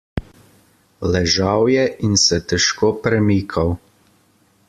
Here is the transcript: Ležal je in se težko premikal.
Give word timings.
Ležal 1.01 1.67
je 1.73 1.83
in 2.07 2.17
se 2.23 2.41
težko 2.53 2.91
premikal. 3.05 3.77